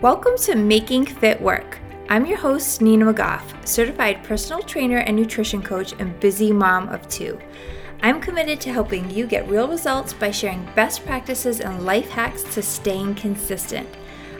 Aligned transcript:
Welcome 0.00 0.36
to 0.42 0.54
Making 0.54 1.06
Fit 1.06 1.40
Work. 1.42 1.80
I'm 2.08 2.24
your 2.24 2.38
host, 2.38 2.80
Nina 2.80 3.12
McGough, 3.12 3.66
certified 3.66 4.22
personal 4.22 4.62
trainer 4.62 4.98
and 4.98 5.16
nutrition 5.16 5.60
coach 5.60 5.92
and 5.98 6.20
busy 6.20 6.52
mom 6.52 6.88
of 6.90 7.08
two. 7.08 7.36
I'm 8.00 8.20
committed 8.20 8.60
to 8.60 8.72
helping 8.72 9.10
you 9.10 9.26
get 9.26 9.48
real 9.48 9.66
results 9.66 10.12
by 10.12 10.30
sharing 10.30 10.64
best 10.76 11.04
practices 11.04 11.58
and 11.58 11.84
life 11.84 12.10
hacks 12.10 12.44
to 12.54 12.62
staying 12.62 13.16
consistent. 13.16 13.88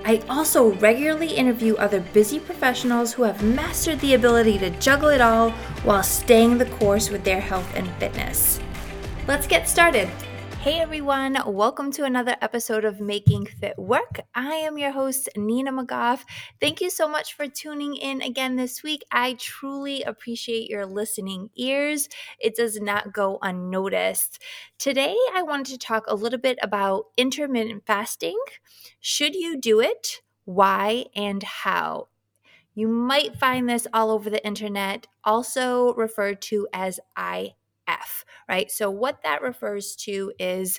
I 0.04 0.22
also 0.28 0.74
regularly 0.74 1.34
interview 1.34 1.74
other 1.74 2.02
busy 2.12 2.38
professionals 2.38 3.12
who 3.12 3.24
have 3.24 3.42
mastered 3.42 3.98
the 3.98 4.14
ability 4.14 4.58
to 4.58 4.70
juggle 4.78 5.08
it 5.08 5.20
all 5.20 5.50
while 5.82 6.04
staying 6.04 6.58
the 6.58 6.66
course 6.66 7.10
with 7.10 7.24
their 7.24 7.40
health 7.40 7.68
and 7.74 7.90
fitness. 7.94 8.60
Let's 9.26 9.48
get 9.48 9.68
started. 9.68 10.08
Hey 10.62 10.80
everyone, 10.80 11.38
welcome 11.46 11.92
to 11.92 12.04
another 12.04 12.34
episode 12.42 12.84
of 12.84 13.00
Making 13.00 13.46
Fit 13.46 13.78
Work. 13.78 14.20
I 14.34 14.54
am 14.54 14.76
your 14.76 14.90
host, 14.90 15.28
Nina 15.36 15.72
McGough. 15.72 16.24
Thank 16.60 16.80
you 16.80 16.90
so 16.90 17.08
much 17.08 17.34
for 17.34 17.46
tuning 17.46 17.94
in 17.94 18.20
again 18.22 18.56
this 18.56 18.82
week. 18.82 19.04
I 19.12 19.34
truly 19.34 20.02
appreciate 20.02 20.68
your 20.68 20.84
listening 20.84 21.50
ears. 21.54 22.08
It 22.40 22.56
does 22.56 22.80
not 22.80 23.12
go 23.12 23.38
unnoticed. 23.40 24.42
Today, 24.78 25.16
I 25.32 25.42
wanted 25.42 25.72
to 25.72 25.78
talk 25.78 26.04
a 26.08 26.16
little 26.16 26.40
bit 26.40 26.58
about 26.60 27.04
intermittent 27.16 27.86
fasting. 27.86 28.38
Should 28.98 29.36
you 29.36 29.60
do 29.60 29.80
it? 29.80 30.22
Why 30.44 31.06
and 31.14 31.44
how? 31.44 32.08
You 32.74 32.88
might 32.88 33.36
find 33.36 33.68
this 33.68 33.86
all 33.94 34.10
over 34.10 34.28
the 34.28 34.44
internet, 34.44 35.06
also 35.22 35.94
referred 35.94 36.42
to 36.42 36.66
as 36.72 36.98
I 37.16 37.52
F, 37.88 38.24
right? 38.48 38.70
So, 38.70 38.90
what 38.90 39.22
that 39.24 39.42
refers 39.42 39.96
to 40.06 40.32
is 40.38 40.78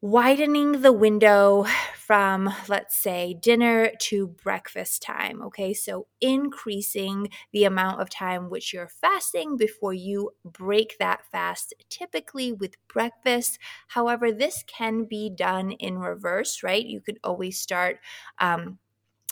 widening 0.00 0.82
the 0.82 0.92
window 0.92 1.66
from, 1.96 2.48
let's 2.68 2.96
say, 2.96 3.34
dinner 3.34 3.90
to 3.98 4.28
breakfast 4.28 5.02
time. 5.02 5.42
Okay, 5.42 5.74
so 5.74 6.06
increasing 6.20 7.28
the 7.52 7.64
amount 7.64 8.00
of 8.00 8.08
time 8.08 8.48
which 8.48 8.72
you're 8.72 8.88
fasting 8.88 9.56
before 9.56 9.92
you 9.92 10.30
break 10.44 10.96
that 11.00 11.24
fast, 11.32 11.74
typically 11.90 12.52
with 12.52 12.76
breakfast. 12.86 13.58
However, 13.88 14.30
this 14.30 14.62
can 14.68 15.04
be 15.04 15.30
done 15.30 15.72
in 15.72 15.98
reverse, 15.98 16.62
right? 16.62 16.84
You 16.86 17.00
could 17.00 17.18
always 17.24 17.60
start. 17.60 17.98
Um, 18.38 18.78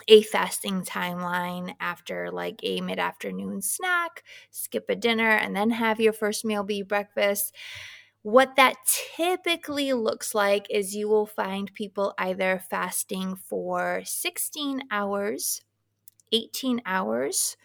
a 0.09 0.23
fasting 0.23 0.83
timeline 0.83 1.75
after 1.81 2.31
like 2.31 2.61
a 2.63 2.81
mid 2.81 2.99
afternoon 2.99 3.63
snack, 3.63 4.23
skip 4.51 4.87
a 4.89 4.97
dinner, 4.97 5.31
and 5.31 5.57
then 5.57 5.71
have 5.71 6.01
your 6.01 6.13
first 6.13 6.45
meal 6.45 6.63
be 6.63 6.83
breakfast. 6.83 7.55
What 8.23 8.57
that 8.57 8.77
typically 9.17 9.93
looks 9.93 10.35
like 10.35 10.67
is 10.71 10.97
you 10.97 11.09
will 11.09 11.27
find 11.27 11.73
people 11.75 12.15
either 12.19 12.63
fasting 12.71 13.37
for 13.37 14.03
16 14.05 14.83
hours, 14.91 15.63
18 16.33 16.83
hours, 16.87 17.57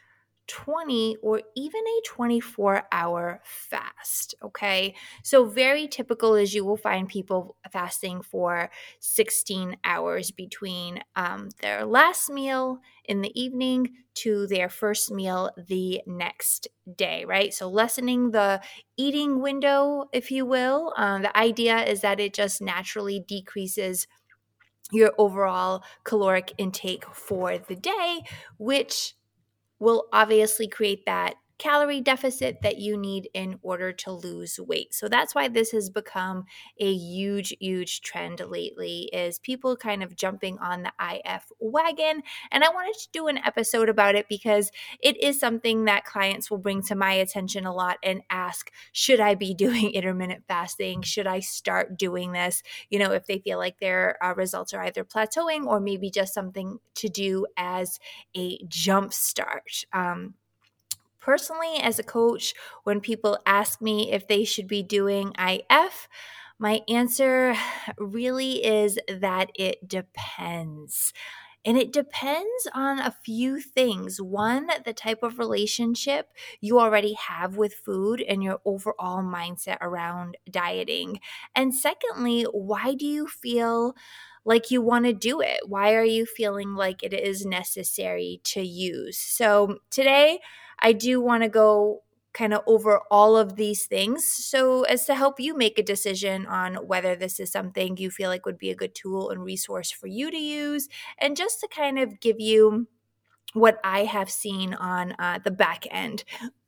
20 0.52 1.16
or 1.21 1.41
even 1.55 1.81
a 1.81 2.02
24 2.05 2.83
hour 2.91 3.41
fast. 3.44 4.35
Okay. 4.44 4.94
So, 5.23 5.45
very 5.45 5.88
typical 5.88 6.35
is 6.35 6.53
you 6.53 6.66
will 6.66 6.77
find 6.77 7.07
people 7.07 7.55
fasting 7.71 8.21
for 8.21 8.69
16 8.99 9.77
hours 9.85 10.31
between 10.31 11.02
um, 11.16 11.49
their 11.61 11.85
last 11.85 12.29
meal 12.29 12.79
in 13.05 13.22
the 13.22 13.41
evening 13.41 13.94
to 14.13 14.45
their 14.47 14.67
first 14.67 15.09
meal 15.09 15.52
the 15.69 16.02
next 16.05 16.67
day, 16.97 17.23
right? 17.25 17.53
So, 17.53 17.69
lessening 17.69 18.31
the 18.31 18.61
eating 18.97 19.41
window, 19.41 20.09
if 20.11 20.31
you 20.31 20.45
will. 20.45 20.94
Um, 20.97 21.22
the 21.22 21.38
idea 21.38 21.83
is 21.85 22.02
that 22.02 22.19
it 22.19 22.33
just 22.33 22.61
naturally 22.61 23.23
decreases 23.25 24.05
your 24.91 25.13
overall 25.17 25.83
caloric 26.03 26.53
intake 26.57 27.05
for 27.13 27.57
the 27.57 27.75
day, 27.75 28.23
which 28.57 29.16
will 29.81 30.07
obviously 30.13 30.67
create 30.67 31.05
that 31.07 31.35
calorie 31.61 32.01
deficit 32.01 32.63
that 32.63 32.79
you 32.79 32.97
need 32.97 33.29
in 33.35 33.59
order 33.61 33.94
to 33.94 34.11
lose 34.11 34.59
weight. 34.59 34.95
So 34.95 35.07
that's 35.07 35.35
why 35.35 35.47
this 35.47 35.69
has 35.73 35.91
become 35.91 36.45
a 36.79 36.91
huge 36.91 37.53
huge 37.61 38.01
trend 38.01 38.39
lately 38.39 39.11
is 39.13 39.38
people 39.38 39.77
kind 39.77 40.01
of 40.01 40.16
jumping 40.16 40.57
on 40.57 40.81
the 40.81 40.91
IF 41.00 41.51
wagon 41.59 42.23
and 42.51 42.63
I 42.63 42.69
wanted 42.69 42.95
to 43.00 43.09
do 43.13 43.27
an 43.27 43.38
episode 43.38 43.89
about 43.89 44.16
it 44.16 44.27
because 44.27 44.71
it 45.03 45.21
is 45.21 45.39
something 45.39 45.85
that 45.85 46.03
clients 46.03 46.50
will 46.50 46.57
bring 46.57 46.81
to 46.83 46.95
my 46.95 47.13
attention 47.13 47.67
a 47.67 47.73
lot 47.73 47.97
and 48.01 48.21
ask, 48.31 48.71
should 48.91 49.19
I 49.19 49.35
be 49.35 49.53
doing 49.61 49.91
intermittent 49.91 50.45
fasting? 50.47 51.03
Should 51.03 51.27
I 51.27 51.41
start 51.41 51.95
doing 51.95 52.31
this? 52.31 52.63
You 52.89 52.97
know, 52.97 53.11
if 53.11 53.27
they 53.27 53.38
feel 53.38 53.59
like 53.59 53.79
their 53.79 54.17
uh, 54.23 54.33
results 54.33 54.73
are 54.73 54.81
either 54.83 55.03
plateauing 55.03 55.67
or 55.67 55.79
maybe 55.79 56.09
just 56.09 56.33
something 56.33 56.79
to 56.95 57.07
do 57.07 57.45
as 57.55 58.00
a 58.35 58.57
jump 58.67 59.13
start. 59.13 59.85
Um, 59.94 60.33
Personally, 61.21 61.77
as 61.81 61.99
a 61.99 62.03
coach, 62.03 62.53
when 62.83 62.99
people 62.99 63.37
ask 63.45 63.81
me 63.81 64.11
if 64.11 64.27
they 64.27 64.43
should 64.43 64.67
be 64.67 64.83
doing 64.83 65.33
IF, 65.37 66.09
my 66.59 66.81
answer 66.89 67.55
really 67.97 68.63
is 68.65 68.99
that 69.07 69.51
it 69.55 69.87
depends. 69.87 71.13
And 71.63 71.77
it 71.77 71.93
depends 71.93 72.67
on 72.73 72.97
a 72.99 73.15
few 73.23 73.61
things. 73.61 74.19
One, 74.19 74.67
the 74.83 74.93
type 74.93 75.19
of 75.21 75.37
relationship 75.37 76.29
you 76.59 76.79
already 76.79 77.13
have 77.13 77.55
with 77.55 77.75
food 77.75 78.19
and 78.21 78.43
your 78.43 78.59
overall 78.65 79.21
mindset 79.23 79.77
around 79.79 80.38
dieting. 80.49 81.19
And 81.55 81.73
secondly, 81.75 82.43
why 82.51 82.95
do 82.95 83.05
you 83.05 83.27
feel 83.27 83.95
like 84.43 84.71
you 84.71 84.81
want 84.81 85.05
to 85.05 85.13
do 85.13 85.39
it? 85.41 85.59
Why 85.67 85.93
are 85.93 86.03
you 86.03 86.25
feeling 86.25 86.73
like 86.73 87.03
it 87.03 87.13
is 87.13 87.45
necessary 87.45 88.41
to 88.45 88.61
use? 88.61 89.17
So 89.19 89.77
today, 89.91 90.39
I 90.81 90.94
do 90.94 91.22
want 91.22 91.44
to 91.44 91.50
go 91.50 92.02
kind 92.34 92.53
of 92.53 92.62
over 92.66 93.02
all 93.12 93.36
of 93.36 93.58
these 93.58 93.88
things 93.88 94.25
so 94.25 94.84
as 94.84 95.06
to 95.06 95.16
help 95.16 95.40
you 95.40 95.56
make 95.56 95.78
a 95.78 95.84
decision 95.84 96.46
on 96.46 96.75
whether 96.75 97.14
this 97.14 97.42
is 97.42 97.52
something 97.52 97.97
you 97.97 98.09
feel 98.09 98.30
like 98.30 98.46
would 98.46 98.58
be 98.58 98.69
a 98.69 98.75
good 98.75 98.96
tool 98.96 99.30
and 99.30 99.44
resource 99.44 99.92
for 99.92 100.08
you 100.08 100.31
to 100.31 100.38
use 100.38 100.88
and 101.18 101.36
just 101.36 101.59
to 101.59 101.68
kind 101.68 102.00
of 102.00 102.22
give 102.22 102.40
you 102.40 102.88
what 103.53 103.80
I 103.84 104.06
have 104.06 104.30
seen 104.30 104.74
on 104.74 105.14
uh, 105.19 105.40
the 105.44 105.52
back 105.52 105.86
end. 105.92 106.24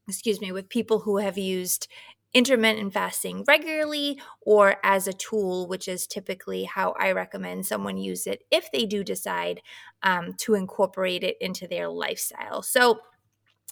excuse 0.08 0.40
me, 0.40 0.52
with 0.52 0.68
people 0.68 1.00
who 1.00 1.18
have 1.18 1.38
used 1.38 1.88
intermittent 2.34 2.92
fasting 2.92 3.44
regularly 3.46 4.20
or 4.40 4.76
as 4.82 5.06
a 5.06 5.12
tool, 5.12 5.68
which 5.68 5.86
is 5.86 6.06
typically 6.06 6.64
how 6.64 6.94
I 6.98 7.12
recommend 7.12 7.64
someone 7.64 7.96
use 7.96 8.26
it 8.26 8.42
if 8.50 8.70
they 8.72 8.86
do 8.86 9.04
decide 9.04 9.60
um, 10.02 10.34
to 10.38 10.54
incorporate 10.54 11.22
it 11.22 11.36
into 11.40 11.68
their 11.68 11.88
lifestyle. 11.88 12.60
So, 12.62 12.98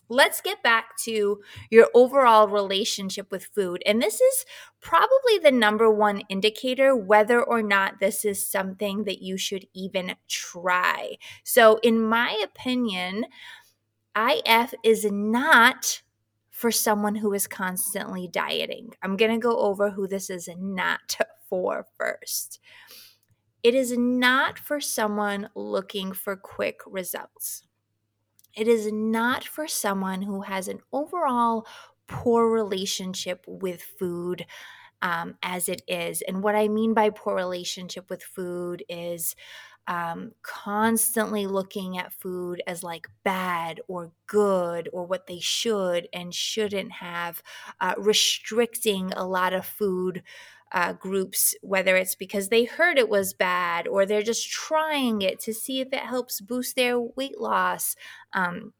let's 0.08 0.40
get 0.40 0.62
back 0.62 0.96
to 1.04 1.40
your 1.70 1.88
overall 1.94 2.48
relationship 2.48 3.30
with 3.30 3.44
food. 3.44 3.82
And 3.86 4.00
this 4.00 4.20
is 4.20 4.44
probably 4.80 5.38
the 5.42 5.50
number 5.50 5.90
one 5.90 6.22
indicator 6.28 6.94
whether 6.94 7.42
or 7.42 7.62
not 7.62 8.00
this 8.00 8.24
is 8.24 8.46
something 8.46 9.04
that 9.04 9.22
you 9.22 9.36
should 9.36 9.66
even 9.74 10.14
try. 10.28 11.16
So, 11.44 11.78
in 11.82 12.02
my 12.02 12.38
opinion, 12.42 13.26
IF 14.16 14.74
is 14.84 15.06
not 15.10 16.02
for 16.50 16.70
someone 16.70 17.16
who 17.16 17.32
is 17.32 17.46
constantly 17.46 18.28
dieting. 18.28 18.92
I'm 19.02 19.16
going 19.16 19.32
to 19.32 19.38
go 19.38 19.58
over 19.58 19.90
who 19.90 20.06
this 20.06 20.30
is 20.30 20.48
not 20.56 21.16
for 21.48 21.86
first. 21.98 22.60
It 23.62 23.74
is 23.74 23.96
not 23.96 24.58
for 24.58 24.80
someone 24.80 25.48
looking 25.54 26.12
for 26.12 26.36
quick 26.36 26.80
results. 26.86 27.64
It 28.54 28.68
is 28.68 28.92
not 28.92 29.44
for 29.44 29.66
someone 29.68 30.22
who 30.22 30.42
has 30.42 30.68
an 30.68 30.80
overall 30.92 31.66
poor 32.08 32.50
relationship 32.50 33.44
with 33.46 33.82
food 33.82 34.46
um, 35.02 35.36
as 35.42 35.68
it 35.68 35.82
is. 35.88 36.22
And 36.22 36.42
what 36.42 36.54
I 36.54 36.68
mean 36.68 36.94
by 36.94 37.10
poor 37.10 37.34
relationship 37.34 38.08
with 38.10 38.22
food 38.22 38.84
is 38.88 39.34
um, 39.88 40.32
constantly 40.42 41.46
looking 41.46 41.98
at 41.98 42.12
food 42.12 42.62
as 42.68 42.84
like 42.84 43.08
bad 43.24 43.80
or 43.88 44.12
good 44.28 44.88
or 44.92 45.06
what 45.06 45.26
they 45.26 45.40
should 45.40 46.08
and 46.12 46.32
shouldn't 46.32 46.92
have, 46.92 47.42
uh, 47.80 47.94
restricting 47.98 49.12
a 49.14 49.26
lot 49.26 49.52
of 49.52 49.66
food 49.66 50.22
uh, 50.72 50.92
groups, 50.94 51.54
whether 51.62 51.96
it's 51.96 52.14
because 52.14 52.48
they 52.48 52.64
heard 52.64 52.98
it 52.98 53.08
was 53.08 53.34
bad 53.34 53.86
or 53.86 54.06
they're 54.06 54.22
just 54.22 54.50
trying 54.50 55.22
it 55.22 55.38
to 55.40 55.52
see 55.54 55.80
if 55.80 55.88
it 55.92 56.00
helps 56.00 56.40
boost 56.40 56.76
their 56.76 56.98
weight 57.00 57.38
loss. 57.40 57.94
Um, 58.32 58.72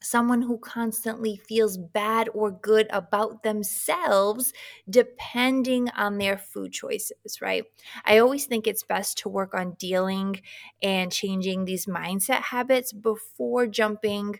someone 0.00 0.42
who 0.42 0.56
constantly 0.58 1.36
feels 1.36 1.76
bad 1.76 2.28
or 2.32 2.52
good 2.52 2.86
about 2.90 3.42
themselves 3.42 4.52
depending 4.88 5.88
on 5.90 6.18
their 6.18 6.38
food 6.38 6.72
choices, 6.72 7.40
right? 7.42 7.64
I 8.04 8.18
always 8.18 8.46
think 8.46 8.68
it's 8.68 8.84
best 8.84 9.18
to 9.18 9.28
work 9.28 9.54
on 9.54 9.72
dealing 9.74 10.40
and 10.82 11.10
changing 11.10 11.64
these 11.64 11.86
mindset 11.86 12.42
habits 12.42 12.92
before 12.92 13.66
jumping 13.66 14.38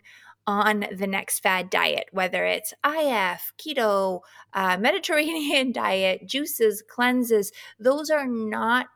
on 0.49 0.83
the 0.91 1.05
next 1.05 1.41
fad 1.41 1.69
diet, 1.69 2.07
whether 2.11 2.43
it's 2.43 2.73
IF, 2.83 3.53
keto, 3.59 4.21
uh, 4.53 4.77
Mediterranean 4.79 5.71
diet, 5.71 6.25
juices, 6.25 6.81
cleanses. 6.81 7.51
Those 7.79 8.09
are 8.09 8.25
not 8.25 8.87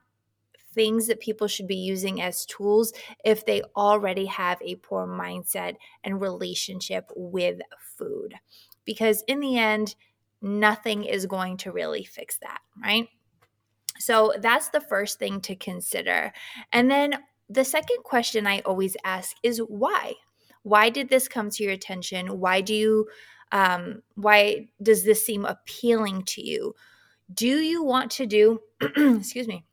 things 0.74 1.06
that 1.06 1.20
people 1.20 1.48
should 1.48 1.68
be 1.68 1.76
using 1.76 2.24
as 2.24 2.48
tools 2.48 2.92
if 3.24 3.46
they 3.46 3.62
already 3.76 4.26
have 4.26 4.58
a 4.64 4.78
poor 4.78 5.06
mindset 5.06 5.76
and 6.04 6.20
relationship 6.20 7.12
with 7.16 7.60
food. 7.80 8.34
Because 8.84 9.24
in 9.28 9.40
the 9.40 9.60
end, 9.60 9.94
nothing 10.42 11.04
is 11.04 11.28
going 11.28 11.58
to 11.58 11.72
really 11.72 12.04
fix 12.04 12.40
that, 12.40 12.62
right? 12.84 13.08
So 14.00 14.34
that's 14.42 14.70
the 14.70 14.82
first 14.82 15.20
thing 15.20 15.40
to 15.42 15.56
consider. 15.56 16.34
And 16.72 16.90
then 16.90 17.20
the 17.48 17.64
second 17.64 18.04
question 18.04 18.48
I 18.48 18.62
always 18.62 18.98
ask 19.04 19.38
is 19.44 19.60
why? 19.60 20.16
Why 20.64 20.90
did 20.90 21.10
this 21.10 21.28
come 21.28 21.50
to 21.52 21.64
your 21.64 21.74
attention? 21.74 22.40
Why 22.40 22.62
do 22.62 22.74
you 22.74 23.08
um, 23.52 24.02
why 24.16 24.70
does 24.82 25.04
this 25.04 25.24
seem 25.26 25.46
appealing 25.46 26.24
to 26.24 26.42
you? 26.42 26.74
Do 27.34 27.48
you 27.48 27.84
want 27.84 28.12
to 28.12 28.26
do 28.26 28.60
excuse 28.82 29.48
me? 29.48 29.66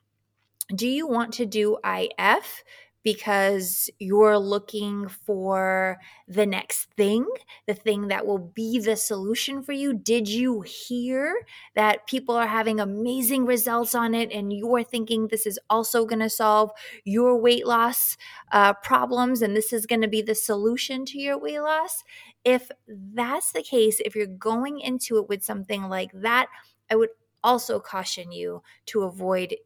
Do 0.74 0.86
you 0.86 1.06
want 1.06 1.32
to 1.34 1.46
do 1.46 1.78
IF 1.84 2.62
because 3.02 3.88
you're 3.98 4.38
looking 4.38 5.08
for 5.08 5.98
the 6.28 6.44
next 6.44 6.92
thing, 6.96 7.26
the 7.66 7.74
thing 7.74 8.08
that 8.08 8.26
will 8.26 8.38
be 8.38 8.78
the 8.78 8.96
solution 8.96 9.62
for 9.62 9.72
you? 9.72 9.94
Did 9.94 10.28
you 10.28 10.60
hear 10.60 11.34
that 11.74 12.06
people 12.06 12.34
are 12.34 12.46
having 12.46 12.78
amazing 12.78 13.46
results 13.46 13.94
on 13.94 14.14
it 14.14 14.30
and 14.32 14.52
you're 14.52 14.84
thinking 14.84 15.28
this 15.28 15.46
is 15.46 15.58
also 15.70 16.04
going 16.04 16.20
to 16.20 16.30
solve 16.30 16.70
your 17.04 17.40
weight 17.40 17.66
loss 17.66 18.16
uh, 18.52 18.74
problems 18.74 19.40
and 19.40 19.56
this 19.56 19.72
is 19.72 19.86
going 19.86 20.02
to 20.02 20.08
be 20.08 20.22
the 20.22 20.34
solution 20.34 21.04
to 21.06 21.18
your 21.18 21.38
weight 21.38 21.60
loss? 21.60 22.04
If 22.44 22.70
that's 22.86 23.52
the 23.52 23.62
case, 23.62 24.00
if 24.04 24.14
you're 24.14 24.26
going 24.26 24.80
into 24.80 25.18
it 25.18 25.28
with 25.28 25.42
something 25.42 25.84
like 25.84 26.10
that, 26.14 26.48
I 26.90 26.96
would 26.96 27.10
also 27.42 27.80
caution 27.80 28.32
you 28.32 28.62
to 28.86 29.02
avoid 29.04 29.56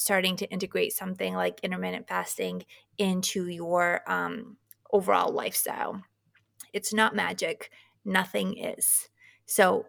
starting 0.00 0.34
to 0.34 0.48
integrate 0.50 0.94
something 0.94 1.34
like 1.34 1.60
intermittent 1.62 2.08
fasting 2.08 2.64
into 2.96 3.48
your 3.48 4.00
um, 4.10 4.56
overall 4.90 5.30
lifestyle. 5.30 6.02
It's 6.72 6.94
not 6.94 7.14
magic, 7.14 7.70
nothing 8.02 8.56
is. 8.56 9.10
So 9.44 9.84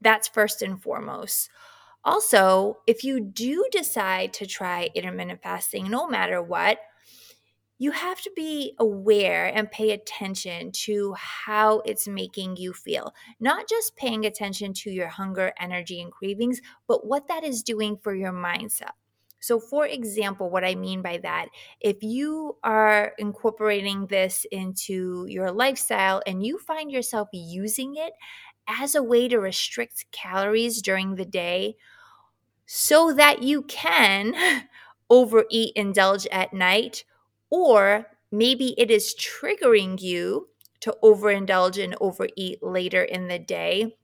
that's 0.00 0.28
first 0.28 0.62
and 0.62 0.80
foremost. 0.80 1.50
Also, 2.04 2.78
if 2.86 3.02
you 3.02 3.18
do 3.18 3.66
decide 3.72 4.32
to 4.34 4.46
try 4.46 4.90
intermittent 4.94 5.42
fasting, 5.42 5.90
no 5.90 6.06
matter 6.06 6.40
what, 6.40 6.78
you 7.78 7.90
have 7.90 8.20
to 8.20 8.30
be 8.36 8.76
aware 8.78 9.46
and 9.46 9.68
pay 9.68 9.90
attention 9.90 10.70
to 10.70 11.14
how 11.14 11.80
it's 11.80 12.06
making 12.06 12.56
you 12.58 12.72
feel. 12.72 13.12
Not 13.40 13.68
just 13.68 13.96
paying 13.96 14.24
attention 14.24 14.72
to 14.74 14.90
your 14.92 15.08
hunger, 15.08 15.52
energy, 15.58 16.00
and 16.00 16.12
cravings, 16.12 16.60
but 16.86 17.04
what 17.04 17.26
that 17.26 17.42
is 17.42 17.64
doing 17.64 17.96
for 17.96 18.14
your 18.14 18.32
mindset. 18.32 18.92
So, 19.42 19.60
for 19.60 19.86
example, 19.86 20.50
what 20.50 20.64
I 20.64 20.76
mean 20.76 21.02
by 21.02 21.18
that, 21.18 21.48
if 21.80 22.02
you 22.02 22.56
are 22.64 23.12
incorporating 23.18 24.06
this 24.06 24.46
into 24.52 25.26
your 25.28 25.50
lifestyle 25.50 26.22
and 26.26 26.46
you 26.46 26.58
find 26.58 26.92
yourself 26.92 27.28
using 27.32 27.96
it 27.96 28.12
as 28.68 28.94
a 28.94 29.02
way 29.02 29.28
to 29.28 29.38
restrict 29.40 30.06
calories 30.12 30.80
during 30.80 31.16
the 31.16 31.24
day 31.26 31.76
so 32.66 33.12
that 33.12 33.42
you 33.42 33.62
can 33.62 34.34
overeat, 35.10 35.72
indulge 35.76 36.26
at 36.28 36.52
night, 36.52 37.04
or 37.50 38.06
maybe 38.30 38.74
it 38.78 38.90
is 38.90 39.14
triggering 39.14 40.00
you 40.00 40.48
to 40.80 40.96
overindulge 41.02 41.82
and 41.82 41.94
overeat 42.00 42.62
later 42.62 43.02
in 43.02 43.28
the 43.28 43.38
day 43.38 43.96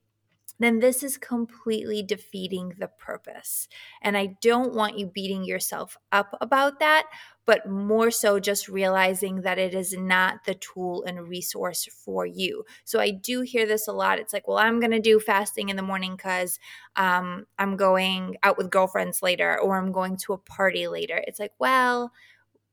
then 0.59 0.81
this 0.81 1.03
is 1.03 1.17
completely 1.17 2.03
defeating 2.03 2.75
the 2.79 2.89
purpose. 2.89 3.69
And 4.03 4.17
I 4.17 4.37
don't 4.43 4.75
want 4.75 4.99
you 4.99 5.07
beating 5.07 5.45
yourself 5.45 5.97
up 6.13 6.37
about 6.41 6.81
that, 6.81 7.07
but 7.47 7.69
more 7.69 8.11
so 8.11 8.39
just 8.39 8.69
realizing 8.69 9.43
that 9.43 9.59
it 9.59 9.75
is 9.75 9.95
not 9.97 10.45
the 10.45 10.55
tool 10.55 11.05
and 11.05 11.29
resource 11.29 11.89
for 12.05 12.27
you. 12.27 12.65
So 12.85 13.01
I 13.01 13.11
do 13.11 13.41
hear 13.41 13.67
this 13.67 13.89
a 13.89 13.93
lot. 13.93 14.19
It's 14.19 14.33
like, 14.33 14.49
well, 14.49 14.59
I'm 14.59 14.81
going 14.81 14.91
to 14.91 15.01
do 15.01 15.21
fasting 15.21 15.69
in 15.69 15.77
the 15.77 15.83
morning 15.83 16.17
because 16.17 16.59
um, 16.97 17.47
I'm 17.59 17.77
going 17.77 18.37
out 18.43 18.59
with 18.59 18.71
girlfriends 18.71 19.23
later 19.23 19.59
or 19.61 19.79
I'm 19.79 19.93
going 19.93 20.17
to 20.25 20.33
a 20.33 20.39
party 20.39 20.89
later. 20.89 21.23
It's 21.27 21.41
like, 21.41 21.53
well, 21.59 22.13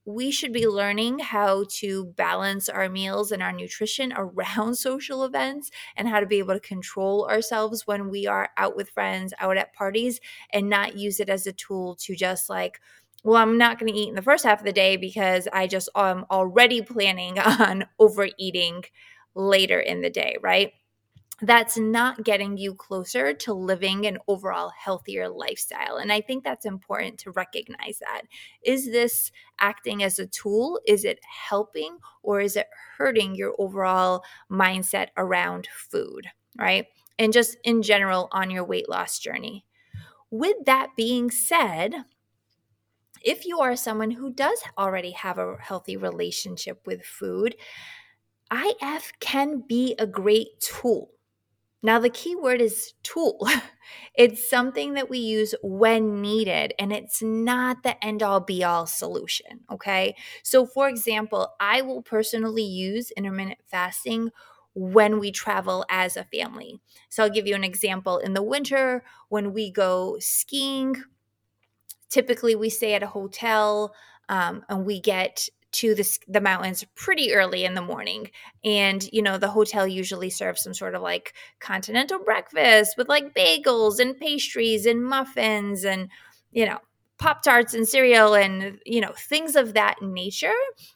we 0.06 0.30
should 0.32 0.54
be 0.54 0.68
learning 0.68 1.20
how 1.20 1.66
to 1.68 2.06
balance 2.16 2.70
our 2.70 2.88
meals 2.90 3.32
and 3.32 3.42
our 3.42 3.52
nutrition 3.52 4.14
around 4.18 4.76
social 4.76 5.24
events 5.24 5.72
and 5.96 6.08
how 6.08 6.20
to 6.20 6.26
be 6.28 6.40
able 6.40 6.54
to 6.54 6.60
control 6.60 7.28
ourselves 7.28 7.88
when 7.88 8.10
we 8.10 8.28
are 8.28 8.50
out 8.58 8.76
with 8.76 8.90
friends, 8.90 9.34
out 9.40 9.58
at 9.58 9.74
parties, 9.74 10.20
and 10.52 10.70
not 10.70 10.96
use 10.96 11.20
it 11.20 11.30
as 11.30 11.48
a 11.48 11.54
tool 11.54 11.96
to 11.96 12.16
just 12.16 12.50
like, 12.50 12.80
well, 13.24 13.42
I'm 13.42 13.58
not 13.58 13.80
going 13.80 13.92
to 13.92 13.98
eat 14.00 14.10
in 14.10 14.16
the 14.16 14.22
first 14.22 14.44
half 14.44 14.60
of 14.60 14.66
the 14.66 14.72
day 14.72 14.98
because 14.98 15.48
I 15.52 15.66
just 15.66 15.90
am 15.96 16.26
already 16.30 16.82
planning 16.84 17.40
on 17.40 17.86
overeating 17.98 18.84
later 19.34 19.80
in 19.80 20.02
the 20.02 20.10
day, 20.10 20.38
right? 20.42 20.72
That's 21.42 21.78
not 21.78 22.24
getting 22.24 22.58
you 22.58 22.74
closer 22.76 23.34
to 23.34 23.54
living 23.54 24.06
an 24.06 24.18
overall 24.28 24.72
healthier 24.78 25.28
lifestyle. 25.28 25.98
And 25.98 26.12
I 26.12 26.22
think 26.22 26.44
that's 26.44 26.66
important 26.66 27.20
to 27.20 27.32
recognize 27.32 28.00
that. 28.00 28.22
Is 28.64 28.86
this 28.86 29.32
acting 29.60 30.02
as 30.02 30.18
a 30.18 30.28
tool? 30.28 30.80
Is 30.88 31.04
it 31.04 31.20
helping 31.50 31.98
or 32.24 32.40
is 32.40 32.56
it 32.56 32.68
hurting 32.98 33.36
your 33.36 33.54
overall 33.60 34.24
mindset 34.50 35.08
around 35.18 35.68
food, 35.76 36.28
right? 36.58 36.88
And 37.20 37.34
just 37.34 37.58
in 37.64 37.82
general 37.82 38.30
on 38.32 38.50
your 38.50 38.64
weight 38.64 38.88
loss 38.88 39.20
journey. 39.20 39.66
With 40.32 40.56
that 40.66 40.92
being 40.96 41.32
said, 41.32 42.06
if 43.22 43.46
you 43.46 43.60
are 43.60 43.76
someone 43.76 44.12
who 44.12 44.32
does 44.32 44.62
already 44.78 45.12
have 45.12 45.38
a 45.38 45.58
healthy 45.60 45.98
relationship 45.98 46.86
with 46.86 47.04
food, 47.04 47.56
IF 48.52 49.12
can 49.20 49.64
be 49.68 49.96
a 49.98 50.06
great 50.06 50.60
tool 50.60 51.15
now, 51.86 52.00
the 52.00 52.10
key 52.10 52.36
word 52.36 52.62
is 52.62 52.94
tool. 53.04 53.48
it's 54.16 54.50
something 54.50 54.94
that 54.96 55.10
we 55.10 55.20
use 55.20 55.56
when 55.62 56.22
needed, 56.22 56.74
and 56.80 56.92
it's 56.92 57.22
not 57.22 57.84
the 57.84 58.04
end 58.04 58.24
all 58.24 58.40
be 58.40 58.64
all 58.64 58.88
solution. 58.88 59.62
Okay. 59.72 60.16
So, 60.44 60.66
for 60.66 60.90
example, 60.90 61.54
I 61.60 61.82
will 61.82 62.02
personally 62.02 62.64
use 62.64 63.12
intermittent 63.12 63.60
fasting 63.68 64.32
when 64.74 65.20
we 65.20 65.32
travel 65.32 65.86
as 65.90 66.18
a 66.18 66.26
family. 66.26 66.80
So, 67.10 67.24
I'll 67.24 67.30
give 67.30 67.48
you 67.48 67.56
an 67.56 67.64
example. 67.64 68.18
In 68.18 68.34
the 68.34 68.44
winter, 68.44 69.04
when 69.30 69.54
we 69.54 69.72
go 69.72 70.18
skiing, 70.20 70.96
typically 72.10 72.56
we 72.56 72.70
stay 72.70 72.94
at 72.94 73.04
a 73.04 73.08
hotel 73.08 73.94
um, 74.30 74.64
and 74.70 74.86
we 74.86 75.00
get 75.00 75.48
to 75.76 75.96
the, 75.96 76.20
the 76.28 76.42
mountains 76.42 76.86
pretty 76.96 77.34
early 77.34 77.66
in 77.66 77.74
the 77.74 77.82
morning. 77.82 78.30
And, 78.64 79.08
you 79.12 79.22
know, 79.22 79.38
the 79.38 79.50
hotel 79.50 79.88
usually 79.88 80.30
serves 80.30 80.64
some 80.64 80.74
sort 80.74 80.96
of 80.96 81.02
like 81.02 81.34
continental 81.60 82.20
breakfast 82.20 82.96
with 82.98 83.10
like 83.10 83.34
bagels 83.34 84.00
and 84.00 84.18
pastries 84.18 84.86
and 84.86 85.04
muffins 85.04 85.84
and, 85.86 86.10
you 86.52 86.66
know, 86.66 86.80
Pop 87.18 87.44
Tarts 87.44 87.74
and 87.74 87.88
cereal 87.88 88.34
and, 88.34 88.80
you 88.86 89.00
know, 89.00 89.14
things 89.18 89.56
of 89.56 89.74
that 89.74 90.02
nature. 90.02 90.54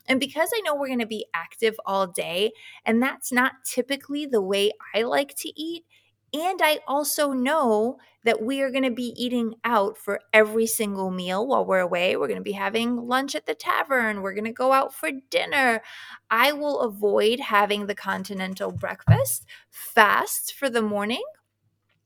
And 0.07 0.19
because 0.19 0.49
I 0.53 0.61
know 0.61 0.75
we're 0.75 0.87
going 0.87 0.99
to 0.99 1.05
be 1.05 1.25
active 1.33 1.79
all 1.85 2.07
day, 2.07 2.51
and 2.85 3.01
that's 3.01 3.31
not 3.31 3.53
typically 3.65 4.25
the 4.25 4.41
way 4.41 4.71
I 4.93 5.03
like 5.03 5.33
to 5.37 5.49
eat, 5.59 5.85
and 6.33 6.61
I 6.61 6.79
also 6.87 7.31
know 7.31 7.97
that 8.23 8.41
we 8.41 8.61
are 8.61 8.69
going 8.69 8.83
to 8.83 8.91
be 8.91 9.13
eating 9.15 9.55
out 9.63 9.97
for 9.97 10.19
every 10.33 10.67
single 10.67 11.09
meal 11.09 11.47
while 11.47 11.65
we're 11.65 11.79
away. 11.79 12.15
We're 12.15 12.27
going 12.27 12.39
to 12.39 12.43
be 12.43 12.51
having 12.51 13.07
lunch 13.07 13.33
at 13.35 13.45
the 13.45 13.55
tavern. 13.55 14.21
We're 14.21 14.33
going 14.33 14.43
to 14.45 14.51
go 14.51 14.73
out 14.73 14.93
for 14.93 15.09
dinner. 15.29 15.81
I 16.29 16.51
will 16.51 16.81
avoid 16.81 17.39
having 17.39 17.87
the 17.87 17.95
continental 17.95 18.71
breakfast 18.71 19.45
fast 19.69 20.53
for 20.53 20.69
the 20.69 20.81
morning 20.81 21.23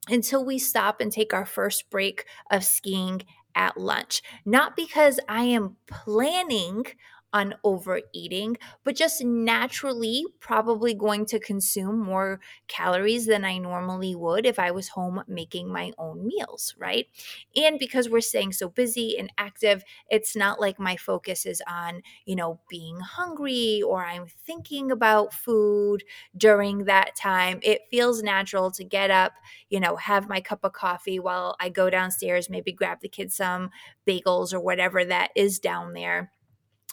until 0.07 0.45
we 0.45 0.59
stop 0.59 1.01
and 1.01 1.11
take 1.11 1.33
our 1.33 1.45
first 1.45 1.89
break 1.89 2.25
of 2.51 2.63
skiing 2.63 3.23
at 3.55 3.77
lunch. 3.77 4.21
Not 4.45 4.75
because 4.75 5.19
I 5.27 5.43
am 5.43 5.77
planning 5.87 6.85
on 7.33 7.55
overeating, 7.63 8.57
but 8.83 8.95
just 8.95 9.23
naturally 9.23 10.23
probably 10.39 10.93
going 10.93 11.25
to 11.25 11.39
consume 11.39 11.99
more 11.99 12.39
calories 12.67 13.25
than 13.25 13.43
I 13.43 13.57
normally 13.57 14.15
would 14.15 14.45
if 14.45 14.59
I 14.59 14.71
was 14.71 14.89
home 14.89 15.23
making 15.27 15.67
my 15.67 15.91
own 15.97 16.27
meals, 16.27 16.75
right? 16.77 17.07
And 17.55 17.79
because 17.79 18.09
we're 18.09 18.21
staying 18.21 18.53
so 18.53 18.69
busy 18.69 19.17
and 19.17 19.31
active, 19.37 19.83
it's 20.09 20.35
not 20.35 20.59
like 20.59 20.79
my 20.79 20.95
focus 20.95 21.45
is 21.45 21.61
on, 21.67 22.01
you 22.25 22.35
know, 22.35 22.59
being 22.69 22.99
hungry 22.99 23.81
or 23.81 24.05
I'm 24.05 24.27
thinking 24.27 24.91
about 24.91 25.33
food 25.33 26.03
during 26.35 26.85
that 26.85 27.15
time. 27.15 27.59
It 27.63 27.81
feels 27.91 28.21
natural 28.23 28.71
to 28.71 28.83
get 28.83 29.11
up, 29.11 29.33
you 29.69 29.79
know, 29.79 29.95
have 29.97 30.29
my 30.29 30.41
cup 30.41 30.63
of 30.63 30.73
coffee 30.73 31.19
while 31.19 31.55
I 31.59 31.69
go 31.69 31.89
downstairs, 31.89 32.49
maybe 32.49 32.71
grab 32.71 32.99
the 33.01 33.09
kids 33.09 33.35
some 33.35 33.69
bagels 34.07 34.53
or 34.53 34.59
whatever 34.59 35.03
that 35.05 35.31
is 35.35 35.59
down 35.59 35.93
there 35.93 36.31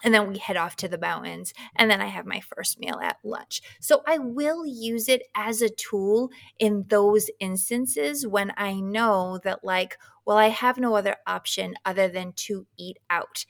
and 0.03 0.15
then 0.15 0.29
we 0.29 0.39
head 0.39 0.57
off 0.57 0.77
to 0.77 0.89
the 0.89 0.99
mountains 0.99 1.53
and 1.77 1.91
then 1.91 2.01
i 2.01 2.07
have 2.07 2.27
my 2.27 2.41
first 2.41 2.79
meal 2.79 2.99
at 3.03 3.19
lunch. 3.25 3.61
So 3.81 4.03
i 4.07 4.19
will 4.19 4.67
use 4.67 5.09
it 5.09 5.23
as 5.35 5.63
a 5.63 5.69
tool 5.69 6.31
in 6.59 6.85
those 6.89 7.31
instances 7.41 8.27
when 8.27 8.53
i 8.57 8.75
know 8.81 9.39
that 9.45 9.65
like 9.65 9.97
well 10.25 10.37
i 10.37 10.49
have 10.49 10.79
no 10.79 10.95
other 10.95 11.17
option 11.27 11.75
other 11.85 12.09
than 12.09 12.33
to 12.35 12.67
eat 12.79 12.99
out 13.09 13.45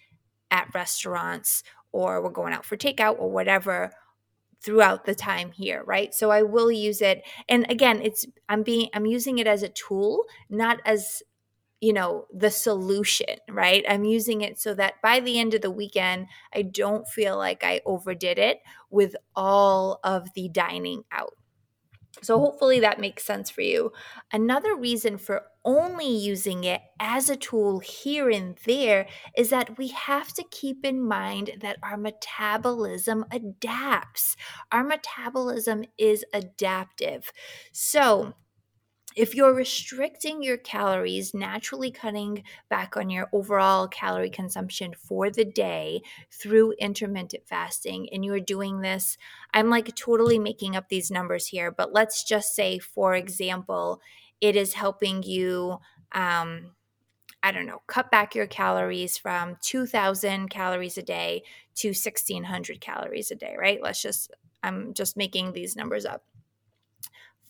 at 0.51 0.69
restaurants 0.75 1.63
or 1.93 2.23
we're 2.23 2.31
going 2.31 2.53
out 2.53 2.65
for 2.65 2.77
takeout 2.77 3.17
or 3.19 3.31
whatever 3.31 3.93
throughout 4.63 5.07
the 5.07 5.15
time 5.15 5.53
here 5.53 5.83
right? 5.87 6.15
So 6.15 6.31
i 6.31 6.43
will 6.43 6.71
use 6.71 7.01
it. 7.01 7.23
And 7.49 7.67
again 7.71 8.03
it's 8.03 8.27
i'm 8.49 8.63
being 8.63 8.89
i'm 8.95 9.07
using 9.07 9.39
it 9.39 9.47
as 9.47 9.63
a 9.63 9.69
tool 9.69 10.25
not 10.49 10.79
as 10.85 11.23
you 11.81 11.93
know, 11.93 12.27
the 12.33 12.51
solution, 12.51 13.37
right? 13.49 13.85
I'm 13.89 14.05
using 14.05 14.43
it 14.43 14.61
so 14.61 14.75
that 14.75 14.95
by 15.03 15.21
the 15.21 15.39
end 15.39 15.55
of 15.55 15.63
the 15.63 15.71
weekend, 15.71 16.27
I 16.55 16.63
don't 16.63 17.09
feel 17.09 17.39
like 17.39 17.65
I 17.65 17.81
overdid 17.87 18.39
it 18.39 18.61
with 18.91 19.17
all 19.35 20.01
of 20.05 20.29
the 20.35 20.49
dining 20.49 21.05
out. 21.11 21.33
So, 22.23 22.39
mm. 22.39 22.41
hopefully, 22.41 22.81
that 22.81 23.01
makes 23.01 23.25
sense 23.25 23.51
for 23.51 23.63
you. 23.63 23.93
Another 24.33 24.75
reason 24.75 25.17
for 25.17 25.45
only 25.65 26.09
using 26.09 26.65
it 26.65 26.81
as 26.99 27.29
a 27.29 27.37
tool 27.37 27.81
here 27.81 28.31
and 28.31 28.59
there 28.67 29.07
is 29.37 29.51
that 29.51 29.79
we 29.79 29.89
have 29.89 30.33
to 30.35 30.45
keep 30.51 30.85
in 30.85 31.03
mind 31.03 31.53
that 31.61 31.77
our 31.83 31.97
metabolism 31.97 33.25
adapts. 33.31 34.37
Our 34.73 34.85
metabolism 34.85 35.85
is 35.99 36.25
adaptive. 36.33 37.33
So, 37.73 38.35
if 39.17 39.35
you're 39.35 39.55
restricting 39.55 40.43
your 40.43 40.57
calories, 40.57 41.35
naturally 41.35 41.91
cutting 41.91 42.45
back 42.69 42.97
on 42.97 43.11
your 43.11 43.29
overall 43.33 43.89
calorie 43.89 44.31
consumption 44.31 44.95
for 44.97 45.31
the 45.31 45.45
day 45.45 46.03
through 46.31 46.73
intermittent 46.79 47.43
fasting, 47.47 48.09
and 48.13 48.25
you're 48.25 48.41
doing 48.41 48.81
this, 48.81 49.17
I'm 49.53 49.69
like 49.69 49.95
totally 49.97 50.39
making 50.39 50.77
up 50.77 50.89
these 50.89 51.11
numbers 51.11 51.47
here, 51.47 51.71
but 51.71 51.93
let's 51.93 52.23
just 52.25 52.55
say, 52.55 52.79
for 52.79 53.15
example, 53.15 54.01
it 54.41 54.57
is 54.57 54.75
helping 54.75 55.23
you. 55.23 55.79
Um, 56.13 56.73
I 57.43 57.53
don't 57.53 57.67
know, 57.67 57.81
cut 57.87 58.11
back 58.11 58.35
your 58.35 58.47
calories 58.47 59.17
from 59.17 59.57
2000 59.63 60.51
calories 60.51 60.99
a 60.99 61.03
day 61.03 61.43
to 61.77 61.89
1600 61.89 62.81
calories 62.83 63.31
a 63.31 63.35
day, 63.35 63.57
right? 63.59 63.81
Let's 63.83 64.03
just, 64.03 64.31
I'm 64.63 64.93
just 64.93 65.17
making 65.17 65.53
these 65.53 65.75
numbers 65.75 66.05
up 66.05 66.23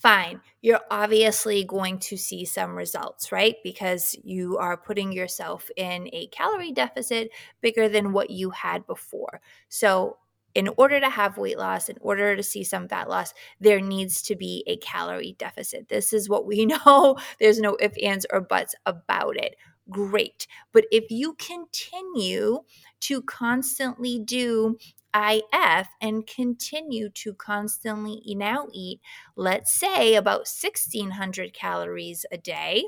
fine. 0.00 0.40
You're 0.62 0.80
obviously 0.90 1.64
going 1.64 1.98
to 2.00 2.16
see 2.16 2.44
some 2.44 2.74
results, 2.76 3.32
right? 3.32 3.56
Because 3.62 4.16
you 4.24 4.58
are 4.58 4.76
putting 4.76 5.12
yourself 5.12 5.70
in 5.76 6.08
a 6.12 6.26
calorie 6.28 6.72
deficit 6.72 7.30
bigger 7.60 7.88
than 7.88 8.12
what 8.12 8.30
you 8.30 8.50
had 8.50 8.86
before. 8.86 9.40
So, 9.68 10.18
in 10.52 10.68
order 10.76 10.98
to 10.98 11.08
have 11.08 11.38
weight 11.38 11.58
loss, 11.58 11.88
in 11.88 11.96
order 12.00 12.34
to 12.34 12.42
see 12.42 12.64
some 12.64 12.88
fat 12.88 13.08
loss, 13.08 13.32
there 13.60 13.80
needs 13.80 14.20
to 14.22 14.34
be 14.34 14.64
a 14.66 14.78
calorie 14.78 15.36
deficit. 15.38 15.88
This 15.88 16.12
is 16.12 16.28
what 16.28 16.44
we 16.44 16.66
know. 16.86 17.16
There's 17.38 17.60
no 17.60 17.76
ifs, 17.80 17.96
ands, 18.02 18.26
or 18.32 18.40
buts 18.40 18.74
about 18.84 19.36
it. 19.36 19.54
Great. 19.88 20.46
But 20.72 20.86
if 20.90 21.10
you 21.10 21.34
continue 21.34 22.60
to 23.00 23.22
constantly 23.22 24.18
do 24.18 24.76
IF 25.14 25.88
and 26.00 26.26
continue 26.26 27.08
to 27.10 27.34
constantly 27.34 28.22
now 28.36 28.68
eat, 28.72 29.00
let's 29.36 29.72
say 29.72 30.14
about 30.14 30.46
1600 30.48 31.52
calories 31.52 32.24
a 32.30 32.38
day, 32.38 32.84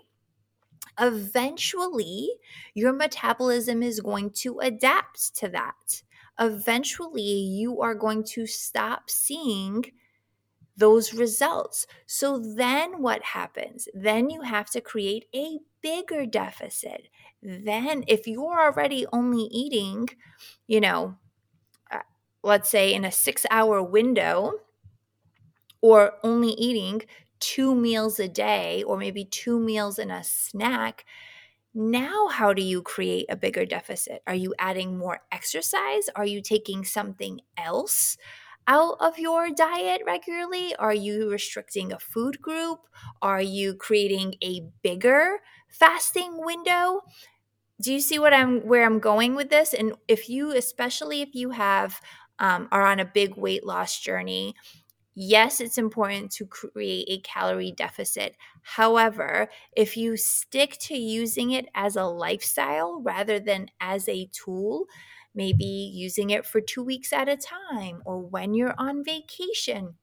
eventually 0.99 2.31
your 2.75 2.93
metabolism 2.93 3.83
is 3.83 4.01
going 4.01 4.31
to 4.31 4.59
adapt 4.61 5.35
to 5.37 5.49
that. 5.49 6.03
Eventually, 6.39 7.23
you 7.23 7.81
are 7.83 7.95
going 7.95 8.25
to 8.25 8.47
stop 8.47 9.11
seeing 9.11 9.85
those 10.77 11.13
results. 11.13 11.87
So 12.07 12.39
then 12.39 13.03
what 13.03 13.23
happens? 13.23 13.87
Then 13.93 14.31
you 14.31 14.43
have 14.43 14.71
to 14.71 14.81
create 14.81 15.27
a 15.35 15.59
bigger 15.83 16.25
deficit. 16.25 17.09
Then, 17.43 18.05
if 18.07 18.27
you're 18.27 18.61
already 18.61 19.05
only 19.13 19.43
eating, 19.51 20.09
you 20.67 20.81
know, 20.81 21.19
let's 22.43 22.69
say 22.69 22.93
in 22.93 23.05
a 23.05 23.13
six 23.13 23.47
hour 23.51 23.83
window, 23.83 24.53
or 25.81 26.15
only 26.23 26.51
eating 26.51 27.03
two 27.41 27.75
meals 27.75 28.21
a 28.21 28.29
day, 28.29 28.83
or 28.85 28.97
maybe 28.97 29.25
two 29.25 29.59
meals 29.59 29.99
and 29.99 30.13
a 30.13 30.23
snack, 30.23 31.05
now 31.75 32.29
how 32.29 32.53
do 32.53 32.63
you 32.63 32.83
create 32.83 33.27
a 33.29 33.37
bigger 33.37 33.65
deficit? 33.65 34.23
Are 34.27 34.35
you 34.35 34.55
adding 34.59 34.99
more 34.99 35.21
exercise? 35.33 36.09
Are 36.15 36.27
you 36.27 36.43
taking 36.43 36.85
something 36.85 37.41
else? 37.57 38.17
out 38.67 38.97
of 39.01 39.19
your 39.19 39.51
diet 39.51 40.03
regularly? 40.07 40.75
Are 40.77 40.95
you 40.95 41.31
restricting 41.31 41.93
a 41.93 41.99
food 41.99 42.41
group? 42.41 42.81
Are 43.21 43.43
you 43.43 43.75
creating 43.75 44.37
a 44.43 44.63
bigger 44.83 45.39
fasting 45.69 46.45
window? 46.45 47.03
Do 47.81 47.93
you 47.93 48.01
see 48.01 48.19
what 48.19 48.33
I'm 48.33 48.61
where 48.61 48.85
I'm 48.85 49.01
going 49.01 49.35
with 49.35 49.51
this? 49.51 49.75
And 49.75 49.95
if 50.07 50.29
you 50.29 50.53
especially 50.53 51.23
if 51.23 51.35
you 51.35 51.51
have 51.51 52.01
um, 52.43 52.69
are 52.73 52.87
on 52.87 53.01
a 53.01 53.07
big 53.07 53.37
weight 53.39 53.65
loss 53.67 53.99
journey, 54.01 54.55
yes, 55.15 55.61
it's 55.61 55.79
important 55.79 56.31
to 56.33 56.47
create 56.47 57.07
a 57.09 57.21
calorie 57.21 57.73
deficit. 57.73 58.37
However, 58.63 59.49
if 59.77 59.97
you 59.97 60.17
stick 60.17 60.79
to 60.83 60.97
using 60.97 61.51
it 61.53 61.69
as 61.75 61.97
a 61.97 62.05
lifestyle 62.05 63.01
rather 63.03 63.41
than 63.41 63.69
as 63.81 64.09
a 64.09 64.29
tool, 64.33 64.87
maybe 65.35 65.65
using 65.65 66.31
it 66.31 66.47
for 66.47 66.61
two 66.61 66.83
weeks 66.83 67.13
at 67.13 67.29
a 67.29 67.37
time 67.37 68.03
or 68.05 68.19
when 68.21 68.55
you're 68.55 68.75
on 68.79 69.05
vacation, 69.05 69.95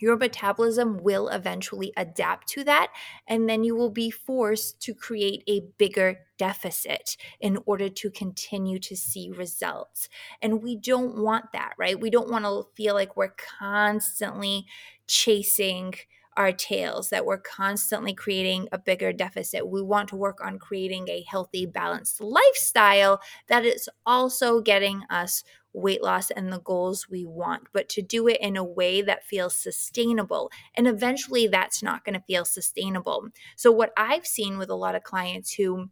your 0.00 0.16
metabolism 0.16 0.98
will 0.98 1.28
eventually 1.28 1.92
adapt 1.96 2.48
to 2.48 2.64
that. 2.64 2.88
And 3.28 3.48
then 3.48 3.62
you 3.62 3.76
will 3.76 3.90
be 3.90 4.10
forced 4.10 4.80
to 4.80 4.94
create 4.94 5.44
a 5.46 5.62
bigger 5.78 6.20
deficit 6.38 7.16
in 7.40 7.58
order 7.66 7.88
to 7.88 8.10
continue 8.10 8.78
to 8.80 8.96
see 8.96 9.30
results. 9.30 10.08
And 10.40 10.62
we 10.62 10.76
don't 10.76 11.18
want 11.18 11.52
that, 11.52 11.74
right? 11.78 12.00
We 12.00 12.10
don't 12.10 12.30
want 12.30 12.44
to 12.46 12.66
feel 12.74 12.94
like 12.94 13.16
we're 13.16 13.34
constantly 13.58 14.66
chasing 15.06 15.94
our 16.36 16.52
tails, 16.52 17.10
that 17.10 17.26
we're 17.26 17.38
constantly 17.38 18.14
creating 18.14 18.68
a 18.72 18.78
bigger 18.78 19.12
deficit. 19.12 19.68
We 19.68 19.82
want 19.82 20.08
to 20.08 20.16
work 20.16 20.38
on 20.42 20.58
creating 20.58 21.08
a 21.08 21.24
healthy, 21.28 21.66
balanced 21.66 22.20
lifestyle 22.20 23.20
that 23.48 23.66
is 23.66 23.88
also 24.06 24.60
getting 24.60 25.02
us 25.10 25.42
weight 25.72 26.02
loss 26.02 26.30
and 26.30 26.52
the 26.52 26.60
goals 26.60 27.08
we 27.08 27.24
want, 27.24 27.68
but 27.72 27.88
to 27.90 28.02
do 28.02 28.26
it 28.28 28.38
in 28.40 28.56
a 28.56 28.64
way 28.64 29.02
that 29.02 29.24
feels 29.24 29.54
sustainable. 29.54 30.50
And 30.74 30.86
eventually 30.86 31.46
that's 31.46 31.82
not 31.82 32.04
going 32.04 32.14
to 32.14 32.24
feel 32.26 32.44
sustainable. 32.44 33.28
So, 33.56 33.70
what 33.70 33.92
I've 33.96 34.26
seen 34.26 34.58
with 34.58 34.70
a 34.70 34.74
lot 34.74 34.94
of 34.94 35.02
clients 35.02 35.54
who 35.54 35.90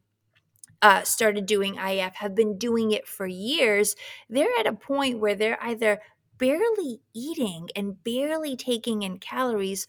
uh, 0.82 1.02
started 1.02 1.46
doing 1.46 1.76
IF 1.76 2.14
have 2.16 2.34
been 2.34 2.58
doing 2.58 2.92
it 2.92 3.06
for 3.06 3.26
years, 3.26 3.94
they're 4.28 4.48
at 4.58 4.66
a 4.66 4.72
point 4.72 5.18
where 5.18 5.34
they're 5.34 5.62
either 5.62 6.00
barely 6.38 7.00
eating 7.14 7.68
and 7.74 8.02
barely 8.04 8.56
taking 8.56 9.02
in 9.02 9.18
calories 9.18 9.86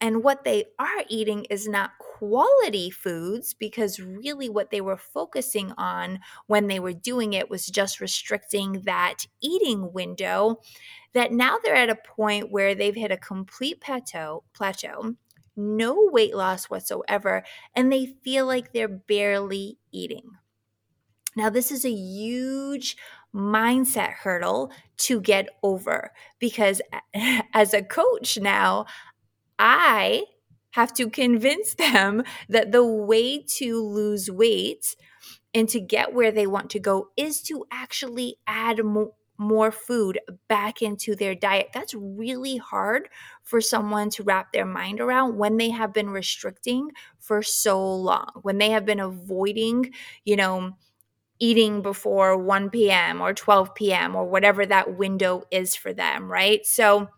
and 0.00 0.22
what 0.22 0.44
they 0.44 0.64
are 0.78 1.04
eating 1.08 1.44
is 1.50 1.66
not 1.66 1.92
quality 1.98 2.90
foods 2.90 3.54
because 3.54 4.00
really 4.00 4.48
what 4.48 4.70
they 4.70 4.80
were 4.80 4.96
focusing 4.96 5.72
on 5.76 6.18
when 6.46 6.66
they 6.66 6.80
were 6.80 6.92
doing 6.92 7.32
it 7.32 7.50
was 7.50 7.66
just 7.66 8.00
restricting 8.00 8.82
that 8.82 9.26
eating 9.42 9.92
window 9.92 10.60
that 11.12 11.32
now 11.32 11.58
they're 11.62 11.74
at 11.74 11.90
a 11.90 11.96
point 11.96 12.50
where 12.50 12.74
they've 12.74 12.94
hit 12.94 13.10
a 13.10 13.16
complete 13.16 13.80
plateau 13.80 14.42
plateau 14.54 15.14
no 15.56 16.08
weight 16.12 16.36
loss 16.36 16.66
whatsoever 16.66 17.42
and 17.74 17.90
they 17.90 18.14
feel 18.22 18.46
like 18.46 18.72
they're 18.72 18.88
barely 18.88 19.78
eating. 19.90 20.30
Now 21.34 21.50
this 21.50 21.70
is 21.70 21.84
a 21.84 21.90
huge 21.90 22.96
mindset 23.34 24.10
hurdle 24.10 24.70
to 24.98 25.20
get 25.20 25.48
over 25.62 26.12
because 26.38 26.80
as 27.54 27.74
a 27.74 27.82
coach 27.82 28.38
now 28.38 28.86
I 29.58 30.24
have 30.70 30.92
to 30.94 31.08
convince 31.10 31.74
them 31.74 32.22
that 32.48 32.72
the 32.72 32.84
way 32.84 33.42
to 33.58 33.80
lose 33.82 34.30
weight 34.30 34.96
and 35.54 35.68
to 35.70 35.80
get 35.80 36.14
where 36.14 36.32
they 36.32 36.46
want 36.46 36.70
to 36.70 36.80
go 36.80 37.08
is 37.16 37.42
to 37.42 37.66
actually 37.70 38.36
add 38.46 38.84
more 38.84 39.12
more 39.38 39.70
food 39.70 40.18
back 40.48 40.80
into 40.80 41.14
their 41.14 41.34
diet. 41.34 41.68
That's 41.74 41.94
really 41.94 42.56
hard 42.56 43.08
for 43.42 43.60
someone 43.60 44.10
to 44.10 44.22
wrap 44.22 44.52
their 44.52 44.64
mind 44.64 45.00
around 45.00 45.36
when 45.36 45.58
they 45.58 45.70
have 45.70 45.92
been 45.92 46.08
restricting 46.10 46.90
for 47.18 47.42
so 47.42 47.84
long, 47.96 48.28
when 48.42 48.58
they 48.58 48.70
have 48.70 48.86
been 48.86 49.00
avoiding, 49.00 49.92
you 50.24 50.36
know, 50.36 50.72
eating 51.38 51.82
before 51.82 52.36
1 52.36 52.90
p.m. 52.90 53.20
or 53.20 53.34
12 53.34 53.74
p.m. 53.74 54.16
or 54.16 54.24
whatever 54.26 54.64
that 54.66 54.96
window 54.96 55.42
is 55.50 55.76
for 55.76 55.92
them, 55.92 56.30
right? 56.30 56.64
So 56.66 57.08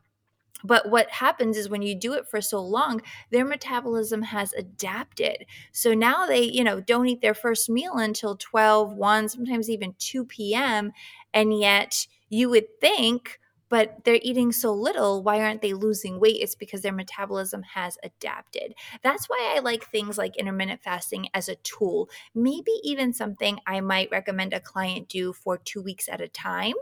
but 0.65 0.91
what 0.91 1.11
happens 1.11 1.57
is 1.57 1.69
when 1.69 1.83
you 1.83 1.95
do 1.95 2.15
it 2.15 2.27
for 2.29 2.41
so 2.41 2.61
long 2.61 3.01
their 3.31 3.45
metabolism 3.45 4.23
has 4.23 4.53
adapted. 4.55 5.45
So 5.73 5.95
now 5.95 6.27
they 6.27 6.43
you 6.43 6.65
know 6.65 6.81
don't 6.81 7.07
eat 7.07 7.21
their 7.21 7.35
first 7.35 7.69
meal 7.71 7.95
until 7.95 8.37
12 8.37 8.95
1 8.95 9.29
sometimes 9.29 9.71
even 9.71 9.95
2 9.99 10.25
p.m 10.25 10.93
and 11.35 11.59
yet 11.59 12.07
you 12.29 12.49
would 12.51 12.67
think 12.81 13.41
but 13.71 13.99
they're 14.05 14.19
eating 14.23 14.51
so 14.51 14.73
little 14.73 15.23
why 15.23 15.43
aren't 15.43 15.61
they 15.61 15.75
losing 15.75 16.19
weight? 16.19 16.39
It's 16.41 16.55
because 16.55 16.81
their 16.81 16.93
metabolism 16.93 17.63
has 17.75 17.99
adapted. 18.03 18.75
That's 19.03 19.27
why 19.29 19.55
i 19.57 19.61
like 19.61 19.85
things 19.85 20.17
like 20.19 20.37
intermittent 20.37 20.83
fasting 20.83 21.29
as 21.35 21.49
a 21.49 21.57
tool. 21.57 22.09
Maybe 22.35 22.73
even 22.83 23.13
something 23.13 23.59
i 23.67 23.81
might 23.81 24.11
recommend 24.11 24.53
a 24.55 24.61
client 24.61 25.09
do 25.09 25.33
for 25.33 25.59
2 25.59 25.83
weeks 25.83 26.09
at 26.09 26.21
a 26.21 26.29
time 26.29 26.75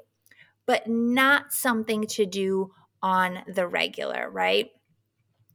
but 0.66 0.88
not 0.88 1.52
something 1.52 2.06
to 2.06 2.26
do 2.26 2.72
on 3.02 3.38
the 3.46 3.66
regular, 3.66 4.30
right? 4.30 4.70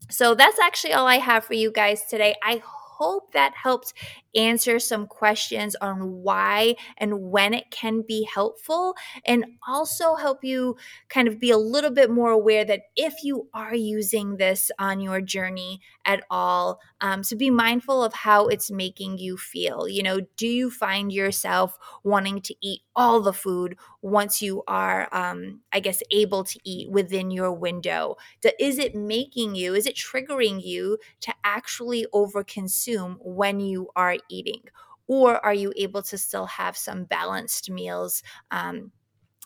So 0.10 0.36
that's 0.36 0.60
actually 0.60 0.94
all 0.94 1.08
I 1.08 1.18
have 1.18 1.46
for 1.46 1.54
you 1.54 1.72
guys 1.72 2.06
today. 2.06 2.36
I 2.44 2.62
hope 2.64 3.34
that 3.34 3.54
helped 3.56 3.94
answer 4.36 4.78
some 4.78 5.08
questions 5.08 5.76
on 5.82 6.22
why 6.22 6.76
and 6.98 7.32
when 7.32 7.54
it 7.54 7.72
can 7.72 8.04
be 8.08 8.28
helpful, 8.32 8.96
and 9.26 9.44
also 9.68 10.16
help 10.16 10.44
you 10.44 10.76
kind 11.10 11.28
of 11.28 11.40
be 11.40 11.50
a 11.50 11.58
little 11.58 11.90
bit 11.90 12.12
more 12.12 12.30
aware 12.30 12.64
that 12.64 12.82
if 12.96 13.24
you 13.24 13.48
are 13.54 13.74
using 13.74 14.38
this 14.38 14.70
on 14.78 15.00
your 15.00 15.20
journey 15.20 15.82
at 16.05 16.24
all, 16.29 16.79
um, 17.01 17.24
so 17.24 17.36
be 17.36 17.50
mindful 17.50 18.03
of 18.03 18.13
how 18.13 18.48
it's 18.48 18.72
making 18.72 19.17
you 19.17 19.38
feel. 19.38 19.88
You 19.88 20.03
know, 20.03 20.22
do 20.38 20.48
you 20.48 20.70
find 20.72 21.12
yourself 21.12 21.77
wanting 22.03 22.41
to 22.41 22.55
eat 22.62 22.81
all 22.96 23.22
the 23.22 23.34
food 23.34 23.77
once 24.01 24.41
you 24.41 24.63
are, 24.67 25.08
um, 25.13 25.62
I 25.72 25.79
guess, 25.79 26.01
able 26.12 26.43
to 26.46 26.60
eat 26.63 26.89
within 26.89 27.31
your 27.31 27.51
window? 27.51 28.17
Is 28.60 28.77
it 28.77 28.96
making 28.96 29.55
you, 29.55 29.74
is 29.75 29.86
it 29.86 29.96
triggering 29.96 30.63
you 30.63 30.98
to 31.22 31.34
actually 31.43 32.05
overconsume 32.13 33.17
when 33.22 33.60
you 33.60 33.89
are 33.96 34.17
eating? 34.29 34.62
Or 35.08 35.43
are 35.46 35.53
you 35.53 35.74
able 35.75 36.03
to 36.03 36.17
still 36.17 36.46
have 36.46 36.77
some 36.77 37.03
balanced 37.03 37.70
meals? 37.70 38.24
Um, 38.50 38.91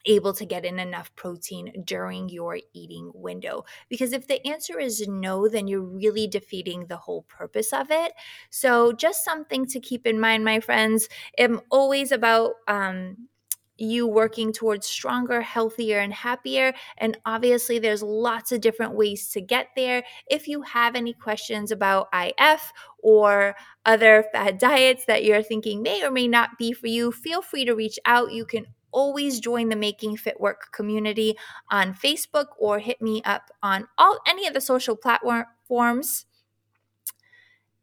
able 0.06 0.34
to 0.34 0.46
get 0.46 0.66
in 0.66 0.80
enough 0.80 1.14
protein 1.16 1.84
during 1.86 2.30
your 2.30 2.60
eating 2.74 3.12
window? 3.14 3.66
Because 3.90 4.14
if 4.14 4.28
the 4.28 4.46
answer 4.48 4.80
is 4.80 5.08
no, 5.08 5.48
then 5.48 5.68
you're 5.68 5.82
really 5.82 6.28
defeating 6.28 6.86
the 6.88 6.98
whole 6.98 7.24
purpose 7.24 7.74
of 7.74 7.92
it. 7.92 8.14
So, 8.50 8.92
just 8.94 9.24
something 9.24 9.66
to 9.68 9.80
keep 9.80 10.06
in 10.06 10.20
mind, 10.20 10.46
my 10.46 10.60
friends. 10.60 11.08
I'm 11.40 11.62
always 11.70 12.12
about 12.12 12.54
um, 12.68 13.28
you 13.78 14.08
working 14.08 14.54
towards 14.54 14.88
stronger, 14.88 15.42
healthier, 15.42 16.00
and 16.00 16.14
happier. 16.14 16.74
And 16.98 17.18
obviously, 17.26 17.80
there's 17.80 18.02
lots 18.02 18.52
of 18.52 18.62
different 18.62 18.94
ways 18.94 19.30
to 19.30 19.42
get 19.42 19.68
there. 19.76 20.04
If 20.28 20.48
you 20.48 20.62
have 20.62 20.96
any 20.96 21.14
questions 21.14 21.72
about 21.72 22.08
IF 22.14 22.72
or 23.00 23.56
other 23.86 24.26
fad 24.32 24.58
diets 24.58 25.06
that 25.06 25.24
you're 25.24 25.44
thinking 25.44 25.84
may 25.84 26.04
or 26.04 26.12
may 26.12 26.28
not 26.28 26.58
be 26.58 26.74
for 26.74 26.88
you, 26.88 27.12
feel 27.12 27.42
free 27.42 27.66
to 27.66 27.76
reach 27.76 28.00
out. 28.06 28.32
You 28.32 28.46
can 28.46 28.66
always 28.96 29.40
join 29.40 29.70
the 29.70 29.76
Making 29.76 30.18
Fit 30.18 30.40
Work 30.40 30.72
community 30.72 31.36
on 31.70 31.94
Facebook 31.94 32.48
or 32.58 32.80
hit 32.80 33.02
me 33.02 33.22
up 33.24 33.52
on 33.62 33.88
all 33.98 34.20
any 34.26 34.48
of 34.48 34.54
the 34.54 34.62
social 34.62 34.96
platforms 34.96 36.26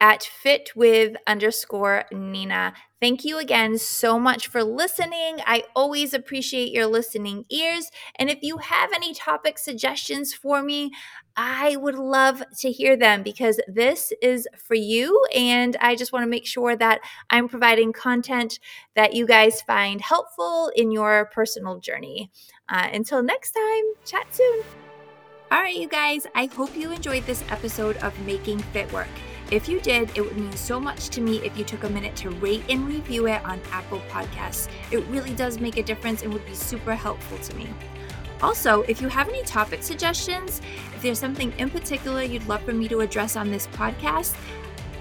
at 0.02 0.24
fit 0.24 0.72
with 0.74 1.14
underscore 1.28 2.02
Nina. 2.10 2.74
Thank 3.00 3.24
you 3.24 3.38
again 3.38 3.78
so 3.78 4.18
much 4.18 4.48
for 4.48 4.64
listening. 4.64 5.38
I 5.46 5.62
always 5.76 6.12
appreciate 6.12 6.72
your 6.72 6.86
listening 6.86 7.44
ears. 7.50 7.88
And 8.16 8.28
if 8.28 8.40
you 8.42 8.58
have 8.58 8.90
any 8.92 9.14
topic 9.14 9.58
suggestions 9.58 10.34
for 10.34 10.60
me, 10.60 10.90
I 11.36 11.76
would 11.76 11.94
love 11.94 12.42
to 12.58 12.72
hear 12.72 12.96
them 12.96 13.22
because 13.22 13.60
this 13.68 14.12
is 14.20 14.48
for 14.58 14.74
you. 14.74 15.24
And 15.36 15.76
I 15.80 15.94
just 15.94 16.12
want 16.12 16.24
to 16.24 16.30
make 16.30 16.46
sure 16.46 16.74
that 16.74 17.00
I'm 17.30 17.48
providing 17.48 17.92
content 17.92 18.58
that 18.96 19.14
you 19.14 19.24
guys 19.24 19.62
find 19.62 20.00
helpful 20.00 20.72
in 20.74 20.90
your 20.90 21.26
personal 21.26 21.78
journey. 21.78 22.32
Uh, 22.68 22.88
until 22.92 23.22
next 23.22 23.52
time, 23.52 23.84
chat 24.04 24.26
soon. 24.34 24.62
All 25.52 25.60
right, 25.60 25.76
you 25.76 25.88
guys, 25.88 26.26
I 26.34 26.46
hope 26.46 26.76
you 26.76 26.90
enjoyed 26.90 27.24
this 27.26 27.44
episode 27.50 27.98
of 27.98 28.18
Making 28.26 28.58
Fit 28.58 28.92
Work. 28.92 29.08
If 29.52 29.68
you 29.68 29.80
did, 29.80 30.16
it 30.16 30.22
would 30.22 30.38
mean 30.38 30.56
so 30.56 30.80
much 30.80 31.10
to 31.10 31.20
me 31.20 31.36
if 31.44 31.58
you 31.58 31.64
took 31.64 31.84
a 31.84 31.90
minute 31.90 32.16
to 32.16 32.30
rate 32.30 32.64
and 32.70 32.88
review 32.88 33.26
it 33.26 33.44
on 33.44 33.60
Apple 33.70 34.00
Podcasts. 34.08 34.66
It 34.90 35.04
really 35.08 35.34
does 35.34 35.60
make 35.60 35.76
a 35.76 35.82
difference 35.82 36.22
and 36.22 36.32
would 36.32 36.46
be 36.46 36.54
super 36.54 36.94
helpful 36.94 37.36
to 37.36 37.54
me. 37.56 37.68
Also, 38.40 38.80
if 38.88 39.02
you 39.02 39.08
have 39.08 39.28
any 39.28 39.42
topic 39.42 39.82
suggestions, 39.82 40.62
if 40.96 41.02
there's 41.02 41.18
something 41.18 41.52
in 41.58 41.68
particular 41.68 42.22
you'd 42.22 42.48
love 42.48 42.62
for 42.62 42.72
me 42.72 42.88
to 42.88 43.00
address 43.00 43.36
on 43.36 43.50
this 43.50 43.66
podcast, 43.66 44.36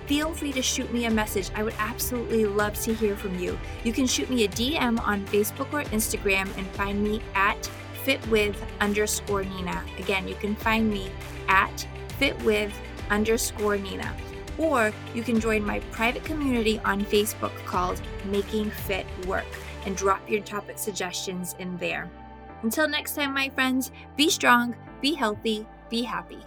feel 0.06 0.34
free 0.34 0.52
to 0.52 0.62
shoot 0.62 0.92
me 0.92 1.06
a 1.06 1.10
message. 1.10 1.50
I 1.56 1.64
would 1.64 1.76
absolutely 1.80 2.46
love 2.46 2.78
to 2.82 2.94
hear 2.94 3.16
from 3.16 3.40
you. 3.40 3.58
You 3.86 3.94
can 3.94 4.06
shoot 4.06 4.30
me 4.30 4.44
a 4.44 4.50
DM 4.50 5.00
on 5.00 5.26
Facebook 5.28 5.72
or 5.72 5.84
Instagram 5.92 6.50
and 6.58 6.68
find 6.72 7.02
me 7.02 7.22
at 7.36 7.72
fitwith 8.04 8.58
underscore 8.82 9.46
Nina. 9.46 9.82
Again, 9.98 10.28
you 10.28 10.36
can 10.36 10.58
find 10.58 10.90
me 10.90 11.10
at 11.48 11.88
fitwith 12.20 12.74
underscore 13.10 13.78
Nina 13.78 14.14
or 14.58 14.94
you 15.14 15.24
can 15.24 15.40
join 15.40 15.64
my 15.64 15.80
private 15.92 16.24
community 16.24 16.80
on 16.86 17.06
Facebook 17.06 17.56
called 17.66 18.02
Making 18.26 18.72
Fit 18.72 19.06
Work 19.26 19.46
and 19.86 19.96
drop 19.96 20.30
your 20.30 20.42
topic 20.42 20.78
suggestions 20.78 21.56
in 21.60 21.78
there. 21.78 22.10
Until 22.64 22.88
next 22.88 23.16
time, 23.16 23.34
my 23.34 23.50
friends, 23.50 23.92
be 24.16 24.30
strong, 24.30 24.76
be 25.02 25.14
healthy, 25.14 25.66
be 25.90 26.04
happy. 26.04 26.40